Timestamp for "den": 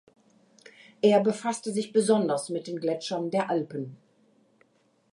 2.65-2.79